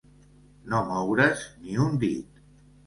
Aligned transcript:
No 0.71 0.79
moure's 0.87 1.47
ni 1.61 1.81
un 1.89 2.05
dit. 2.07 2.45